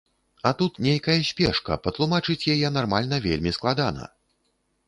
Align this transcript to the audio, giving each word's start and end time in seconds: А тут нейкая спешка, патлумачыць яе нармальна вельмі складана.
А 0.41 0.49
тут 0.61 0.79
нейкая 0.85 1.17
спешка, 1.31 1.77
патлумачыць 1.87 2.47
яе 2.57 2.73
нармальна 2.79 3.23
вельмі 3.27 3.55
складана. 3.59 4.13